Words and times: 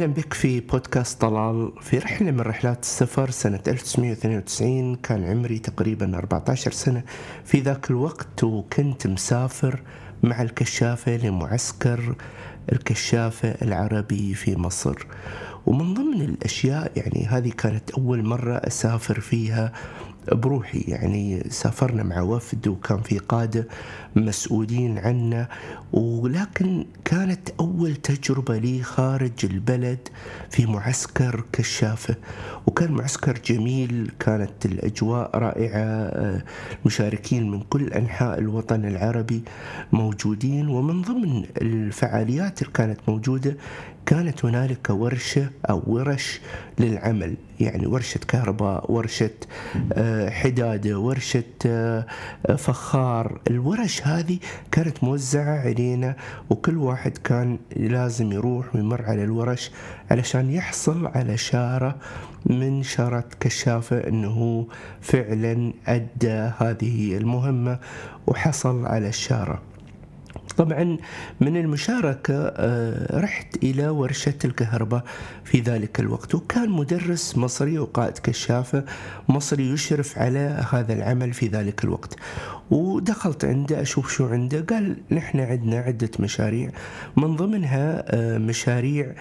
أهلا 0.00 0.12
بك 0.12 0.32
في 0.34 0.60
بودكاست 0.60 1.20
طلال. 1.20 1.72
في 1.80 1.98
رحلة 1.98 2.30
من 2.30 2.40
رحلات 2.40 2.82
السفر 2.82 3.30
سنة 3.30 3.60
1992 3.68 4.96
كان 4.96 5.24
عمري 5.24 5.58
تقريبا 5.58 6.16
14 6.18 6.72
سنة. 6.72 7.02
في 7.44 7.60
ذاك 7.60 7.90
الوقت 7.90 8.44
وكنت 8.44 9.06
مسافر 9.06 9.82
مع 10.22 10.42
الكشافة 10.42 11.16
لمعسكر 11.16 12.14
الكشافة 12.72 13.48
العربي 13.62 14.34
في 14.34 14.56
مصر. 14.56 15.06
ومن 15.66 15.94
ضمن 15.94 16.20
الأشياء 16.22 16.92
يعني 16.96 17.26
هذه 17.26 17.50
كانت 17.50 17.90
أول 17.90 18.24
مرة 18.24 18.54
أسافر 18.54 19.20
فيها 19.20 19.72
بروحي 20.32 20.78
يعني 20.88 21.42
سافرنا 21.50 22.02
مع 22.02 22.20
وفد 22.20 22.68
وكان 22.68 23.00
في 23.02 23.18
قادة 23.18 23.68
مسؤولين 24.16 24.98
عنا 24.98 25.48
ولكن 25.92 26.86
كانت 27.04 27.48
أول 27.60 27.96
تجربة 27.96 28.58
لي 28.58 28.82
خارج 28.82 29.32
البلد 29.44 30.08
في 30.50 30.66
معسكر 30.66 31.44
كشافة. 31.52 32.14
وكان 32.66 32.92
معسكر 32.92 33.38
جميل 33.44 34.10
كانت 34.20 34.66
الأجواء 34.66 35.38
رائعة 35.38 36.42
مشاركين 36.86 37.50
من 37.50 37.60
كل 37.60 37.92
أنحاء 37.92 38.38
الوطن 38.38 38.84
العربي 38.84 39.42
موجودين 39.92 40.68
ومن 40.68 41.02
ضمن 41.02 41.44
الفعاليات 41.62 42.62
اللي 42.62 42.72
كانت 42.72 42.98
موجودة 43.08 43.56
كانت 44.06 44.44
هنالك 44.44 44.90
ورشة 44.90 45.50
أو 45.70 45.82
ورش 45.86 46.40
للعمل 46.78 47.34
يعني 47.60 47.86
ورشة 47.86 48.20
كهرباء 48.28 48.92
ورشة 48.92 49.30
حدادة 50.28 50.98
ورشة 50.98 51.44
فخار. 52.58 53.40
الورش 53.50 54.02
هذه 54.06 54.38
كانت 54.72 55.04
موزعة 55.04 55.60
علينا 55.60 56.16
وكل 56.50 56.76
واحد 56.76 57.18
كان 57.18 57.58
لازم 57.76 58.32
يروح 58.32 58.74
ويمر 58.74 59.02
على 59.02 59.24
الورش 59.24 59.70
علشان 60.10 60.50
يحصل 60.50 61.06
على 61.06 61.36
شارة 61.36 61.96
من 62.46 62.82
شارة 62.82 63.24
كشافة 63.40 64.08
أنه 64.08 64.66
فعلا 65.00 65.72
أدى 65.86 66.50
هذه 66.58 67.16
المهمة 67.16 67.78
وحصل 68.26 68.86
على 68.86 69.08
الشارة. 69.08 69.62
طبعا 70.60 70.96
من 71.40 71.56
المشاركة 71.56 72.52
رحت 73.20 73.56
إلى 73.62 73.88
ورشة 73.88 74.34
الكهرباء 74.44 75.04
في 75.44 75.60
ذلك 75.60 76.00
الوقت 76.00 76.34
وكان 76.34 76.70
مدرس 76.70 77.38
مصري 77.38 77.78
وقائد 77.78 78.18
كشافة 78.18 78.84
مصري 79.28 79.70
يشرف 79.70 80.18
على 80.18 80.64
هذا 80.72 80.92
العمل 80.92 81.32
في 81.32 81.46
ذلك 81.46 81.84
الوقت. 81.84 82.16
ودخلت 82.70 83.44
عنده 83.44 83.82
أشوف 83.82 84.12
شو 84.12 84.26
عنده 84.26 84.60
قال 84.70 84.96
نحن 85.10 85.40
عندنا 85.40 85.76
عدة 85.78 86.10
مشاريع 86.20 86.70
من 87.16 87.36
ضمنها 87.36 88.04
مشاريع 88.38 89.12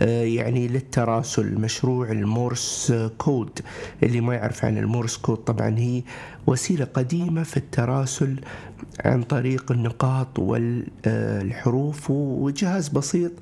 يعني 0.00 0.68
للتراسل 0.68 1.54
مشروع 1.60 2.10
ال 2.12 2.25
Morse 2.25 2.92
code. 3.18 3.58
اللي 4.02 4.20
ما 4.20 4.34
يعرف 4.34 4.64
عن 4.64 4.78
ال 4.78 4.84
Morse 4.84 5.16
code 5.16 5.36
طبعا 5.36 5.78
هي 5.78 6.02
وسيلة 6.46 6.84
قديمة 6.84 7.42
في 7.42 7.56
التراسل 7.56 8.40
عن 9.04 9.22
طريق 9.22 9.72
النقاط 9.72 10.38
والحروف 11.06 12.10
وجهاز 12.10 12.88
بسيط 12.88 13.32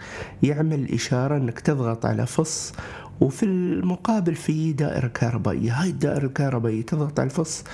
يعمل 0.43 0.93
إشارة 0.93 1.37
أنك 1.37 1.61
تضغط 1.61 2.07
على 2.07 2.27
فص 2.27 2.73
وفي 3.21 3.43
المقابل 3.43 4.34
في 4.34 4.73
دائرة 4.73 5.07
كهربائية. 5.07 5.73
هاي 5.73 5.91
الدائرة 5.91 6.25
الكهربائية 6.27 6.83
تضغط 6.83 7.21
على 7.21 7.27
الفص 7.27 7.65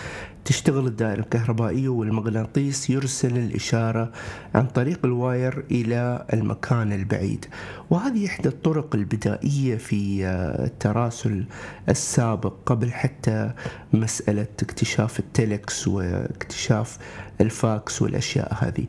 تشتغل 0.45 0.87
الدائرة 0.87 1.21
الكهربائية 1.21 1.89
والمغناطيس 1.89 2.91
يرسل 2.91 3.37
الإشارة 3.39 4.13
عن 4.55 4.67
طريق 4.67 5.01
ال 5.05 5.17
wire 5.17 5.65
إلى 5.71 6.27
المكان 6.33 6.93
البعيد. 6.93 7.47
وهذه 7.91 8.27
إحدى 8.27 8.49
الطرق 8.49 8.95
البدائية 8.95 9.77
في 9.77 10.27
التراسل 10.65 11.45
السابق 11.89 12.55
قبل 12.67 12.93
حتى 12.93 13.51
مسألة 13.93 14.47
اكتشاف 14.63 15.21
التلكس 15.21 15.89
واكتشاف 15.89 16.99
الفاكس 17.41 18.03
والأشياء 18.03 18.55
هذه. 18.61 18.87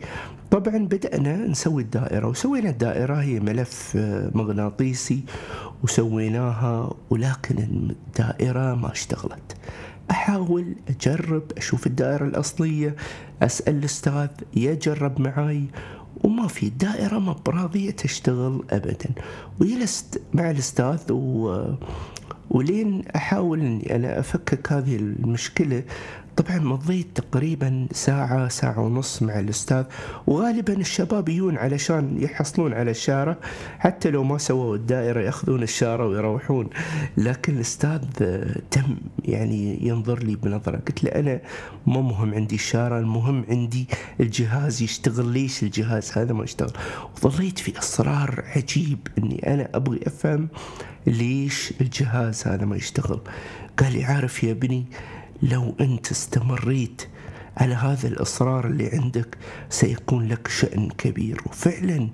طبعا 0.52 0.78
بدأنا 0.78 1.48
نسوي 1.48 1.82
الدائرة 1.82 2.28
وسوينا 2.28 2.70
الدائرة 2.70 3.16
هي 3.16 3.40
ملف 3.40 3.98
مغناطيسي 4.36 5.24
وسويناها 5.84 6.94
ولكن 7.10 7.58
الدائرة 7.60 8.76
ما 8.76 8.92
اشتغلت. 8.92 9.58
أحاول 10.12 10.76
أجرب 10.90 11.44
أشوف 11.58 11.88
الدائرة 11.88 12.26
الأصلية 12.26 12.96
أسأل 13.42 13.76
الأستاذ 13.78 14.28
يجرب 14.56 15.22
معاي 15.22 15.64
وما 16.24 16.48
في 16.48 16.66
الدائرة 16.66 17.20
ما 17.20 17.36
براضية 17.46 17.92
تشتغل 17.92 18.64
أبدا. 18.70 19.10
وجلست 19.62 20.22
مع 20.34 20.52
الأستاذ 20.52 21.00
و... 21.12 21.66
ولين 22.50 23.04
أحاول 23.16 23.60
أني 23.60 23.96
أنا 23.96 24.20
أفكك 24.20 24.72
هذه 24.74 24.96
المشكلة. 24.96 25.84
طبعا 26.36 26.60
مضيت 26.60 27.08
تقريبا 27.22 27.88
ساعة 27.92 28.48
ساعة 28.48 28.80
ونص 28.80 29.22
مع 29.24 29.40
الأستاذ. 29.40 29.84
وغالبا 30.28 30.74
الشباب 30.74 31.30
يجون 31.30 31.58
علشان 31.58 32.22
يحصلون 32.22 32.74
على 32.74 32.92
الشارة 32.92 33.38
حتى 33.80 34.10
لو 34.10 34.24
ما 34.24 34.38
سووا 34.38 34.76
الدائرة 34.76 35.22
يأخذون 35.22 35.64
الشارة 35.64 36.08
ويروحون. 36.08 36.70
لكن 37.18 37.56
الأستاذ 37.56 38.02
تم 38.72 38.98
يعني 39.26 39.88
ينظر 39.88 40.20
لي 40.24 40.36
بنظرة. 40.36 40.78
قلت 40.78 41.04
له 41.04 41.12
أنا 41.12 41.42
ما 41.88 42.02
مهم 42.02 42.34
عندي 42.34 42.56
الشارة 42.56 43.00
المهم 43.00 43.46
عندي 43.50 43.88
الجهاز 44.20 44.82
يشتغل. 44.82 45.28
ليش 45.28 45.64
الجهاز 45.64 46.12
هذا 46.18 46.34
ما 46.34 46.44
يشتغل؟ 46.44 46.72
وظليت 47.24 47.60
في 47.60 47.80
إصرار 47.80 48.44
عجيب 48.56 49.08
أني 49.18 49.54
أنا 49.54 49.70
أبغي 49.74 50.00
أفهم 50.08 50.50
ليش 51.08 51.74
الجهاز 51.82 52.48
هذا 52.48 52.66
ما 52.66 52.76
يشتغل؟ 52.76 53.20
قال 53.78 53.94
لي 53.94 54.04
عارف 54.04 54.44
يا 54.44 54.52
ابني 54.52 54.86
لو 55.44 55.76
أنت 55.82 56.12
استمريت 56.12 57.02
على 57.58 57.74
هذا 57.76 58.08
الإصرار 58.08 58.68
اللي 58.68 58.90
عندك 58.94 59.38
سيكون 59.70 60.28
لك 60.28 60.48
شأن 60.48 60.90
كبير. 60.90 61.42
وفعلا 61.46 62.10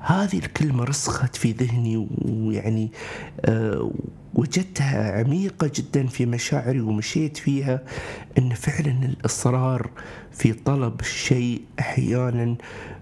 هذه 0.00 0.38
الكلمة 0.38 0.84
رسخت 0.84 1.36
في 1.36 1.52
ذهني 1.52 2.08
ويعني 2.24 2.92
أه 3.44 3.90
وجدتها 4.34 5.18
عميقة 5.18 5.70
جدا 5.74 6.06
في 6.06 6.26
مشاعري 6.26 6.80
ومشيت 6.80 7.36
فيها 7.36 7.80
أن 8.38 8.54
فعلا 8.54 9.04
الإصرار 9.04 9.90
في 10.32 10.52
طلب 10.52 11.00
الشيء 11.00 11.60
أحيانا 11.80 12.56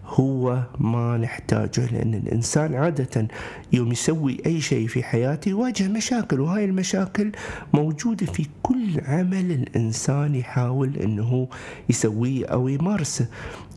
هو 0.07 0.63
ما 0.79 1.17
نحتاجه 1.17 1.87
لأن 1.93 2.15
الإنسان 2.15 2.75
عادة 2.75 3.29
يوم 3.73 3.93
يسوي 3.93 4.39
أي 4.47 4.61
شيء 4.61 4.87
في 4.87 5.03
حياته 5.03 5.49
يواجه 5.49 5.89
مشاكل 5.89 6.41
وهاي 6.41 6.65
المشاكل 6.65 7.33
موجودة 7.73 8.27
في 8.27 8.47
كل 8.63 9.01
عمل 9.05 9.53
الإنسان 9.53 10.35
يحاول 10.35 10.97
أنه 10.97 11.49
يسويه 11.89 12.47
أو 12.47 12.69
يمارسه. 12.69 13.27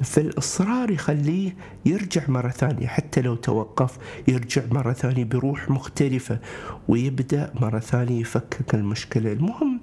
فالإصرار 0.04 0.92
يخليه 0.92 1.56
يرجع 1.86 2.22
مرة 2.28 2.50
ثانية 2.50 2.88
حتى 2.88 3.22
لو 3.22 3.36
توقف 3.36 3.98
يرجع 4.28 4.62
مرة 4.72 4.94
ثانية 4.94 5.24
بروح 5.24 5.70
مختلفة 5.70 6.40
ويبدأ 6.88 7.54
مرة 7.62 7.80
ثانية 7.80 8.22
يفكك 8.22 8.76
المشكلة. 8.76 9.32
المهم 9.34 9.77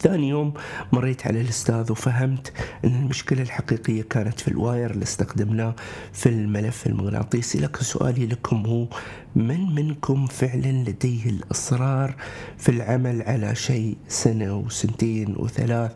ثاني 0.00 0.28
يوم 0.28 0.54
مريت 0.92 1.26
على 1.26 1.40
الأستاذ 1.40 1.92
وفهمت 1.92 2.52
أن 2.84 2.94
المشكلة 2.94 3.42
الحقيقية 3.42 4.02
كانت 4.02 4.40
في 4.40 4.48
الواير 4.48 4.90
اللي 4.90 5.02
استخدمناه 5.02 5.74
في 6.12 6.28
الملف 6.28 6.86
المغناطيسي. 6.86 7.58
لكن 7.58 7.80
سؤالي 7.80 8.26
لكم 8.26 8.66
هو 8.66 8.86
من 9.36 9.74
منكم 9.74 10.26
فعلا 10.26 10.72
لديه 10.72 11.30
الإصرار 11.30 12.16
في 12.58 12.68
العمل 12.68 13.22
على 13.22 13.54
شيء 13.54 13.96
سنة 14.08 14.56
وسنتين 14.56 15.34
وثلاث 15.36 15.92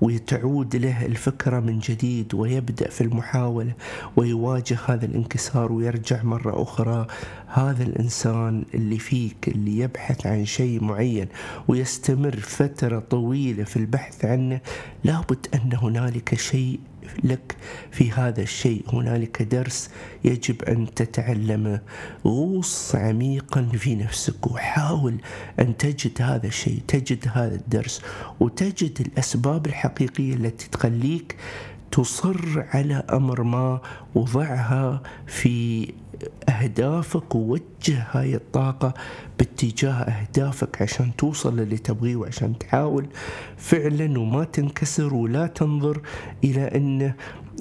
وتعود 0.00 0.76
له 0.76 1.06
الفكرة 1.06 1.60
من 1.60 1.78
جديد 1.78 2.34
ويبدأ 2.34 2.90
في 2.90 3.00
المحاولة 3.00 3.72
ويواجه 4.16 4.78
هذا 4.86 5.04
الانكسار 5.06 5.72
ويرجع 5.72 6.22
مرة 6.22 6.62
أخرى؟ 6.62 7.06
هذا 7.46 7.82
الإنسان 7.82 8.64
اللي 8.74 8.98
فيك 8.98 9.48
اللي 9.48 9.78
يبحث 9.78 10.26
عن 10.26 10.44
شيء 10.44 10.84
معين 10.84 11.28
ويستمر 11.68 12.36
فترة 12.36 12.98
طويلة 12.98 13.64
في 13.64 13.76
البحث 13.76 14.24
عنه 14.24 14.60
لابد 15.04 15.46
أن 15.54 15.70
هنالك 15.74 16.34
شيء 16.34 16.80
لك 17.24 17.56
في 17.90 18.12
هذا 18.12 18.42
الشيء. 18.42 18.84
هنالك 18.92 19.42
درس 19.42 19.90
يجب 20.24 20.62
أن 20.62 20.94
تتعلمه. 20.94 21.80
غوص 22.24 22.94
عميقا 22.94 23.62
في 23.62 23.94
نفسك 23.94 24.46
وحاول 24.46 25.16
أن 25.60 25.76
تجد 25.76 26.22
هذا 26.22 26.46
الشيء 26.46 26.80
تجد 26.88 27.28
هذا 27.32 27.54
الدرس 27.54 28.02
وتجد 28.40 29.00
الأسباب 29.00 29.66
الحقيقية 29.66 30.34
التي 30.34 30.68
تخليك 30.68 31.36
تصر 31.90 32.64
على 32.74 32.94
أمر 33.12 33.42
ما 33.42 33.80
وضعها 34.14 35.02
في 35.26 35.88
أهدافك 36.48 37.34
ووجه 37.34 38.06
هاي 38.10 38.34
الطاقة 38.34 38.94
باتجاه 39.38 39.92
أهدافك 39.92 40.82
عشان 40.82 41.16
توصل 41.16 41.56
للي 41.56 41.78
تبغيه 41.78 42.16
وعشان 42.16 42.58
تحاول 42.58 43.06
فعلا 43.56 44.20
وما 44.20 44.44
تنكسر 44.44 45.14
ولا 45.14 45.46
تنظر 45.46 46.00
إلى 46.44 46.64
أن 46.64 47.12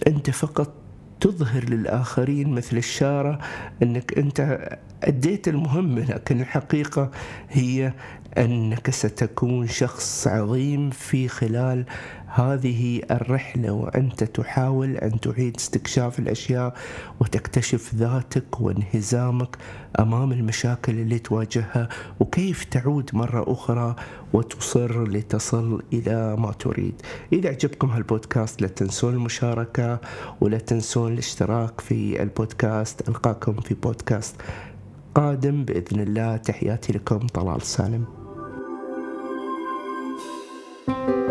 أنت 0.07 0.29
فقط 0.29 0.73
تظهر 1.19 1.63
للآخرين 1.69 2.49
مثل 2.49 2.77
الشارة 2.77 3.39
أنك 3.83 4.17
أنت 4.17 4.69
أديت 5.03 5.47
المهم 5.47 5.99
لكن 5.99 6.41
الحقيقة 6.41 7.11
هي 7.49 7.93
أنك 8.37 8.89
ستكون 8.89 9.67
شخص 9.67 10.27
عظيم 10.27 10.89
في 10.89 11.27
خلال 11.27 11.85
هذه 12.33 13.01
الرحلة 13.11 13.71
وأنت 13.71 14.23
تحاول 14.23 14.97
أن 14.97 15.19
تعيد 15.19 15.55
استكشاف 15.57 16.19
الأشياء 16.19 16.73
وتكتشف 17.19 17.95
ذاتك 17.95 18.61
وانهزامك 18.61 19.57
أمام 19.99 20.31
المشاكل 20.31 20.91
اللي 20.91 21.19
تواجهها 21.19 21.89
وكيف 22.19 22.63
تعود 22.63 23.09
مرة 23.13 23.45
أخرى 23.47 23.95
وتصر 24.33 25.03
لتصل 25.03 25.83
إلى 25.93 26.35
ما 26.35 26.51
تريد. 26.51 27.01
إذا 27.33 27.49
عجبكم 27.49 27.89
هالبودكاست 27.89 28.61
لا 28.61 28.67
تنسون 28.67 29.13
المشاركة 29.13 29.99
ولا 30.41 30.57
تنسون 30.57 31.13
الاشتراك 31.13 31.81
في 31.81 32.23
البودكاست. 32.23 33.09
ألقاكم 33.09 33.53
في 33.53 33.73
بودكاست 33.73 34.35
قادم 35.15 35.65
بإذن 35.65 35.99
الله. 35.99 36.37
تحياتي 36.37 36.93
لكم 36.93 37.19
طلال 37.19 37.61
سالم. 37.61 38.05
thank 40.85 41.09
you 41.09 41.22